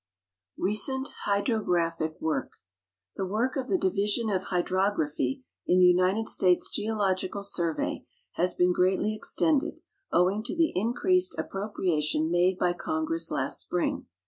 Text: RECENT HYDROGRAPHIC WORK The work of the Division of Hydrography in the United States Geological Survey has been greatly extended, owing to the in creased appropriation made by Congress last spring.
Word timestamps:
RECENT 0.57 1.09
HYDROGRAPHIC 1.25 2.17
WORK 2.19 2.53
The 3.17 3.27
work 3.27 3.55
of 3.55 3.67
the 3.67 3.77
Division 3.77 4.31
of 4.31 4.45
Hydrography 4.45 5.43
in 5.67 5.77
the 5.77 5.85
United 5.85 6.27
States 6.27 6.71
Geological 6.71 7.43
Survey 7.43 8.05
has 8.31 8.55
been 8.55 8.73
greatly 8.73 9.13
extended, 9.13 9.79
owing 10.11 10.41
to 10.45 10.55
the 10.55 10.71
in 10.73 10.93
creased 10.93 11.37
appropriation 11.37 12.31
made 12.31 12.57
by 12.57 12.73
Congress 12.73 13.29
last 13.29 13.61
spring. 13.61 14.07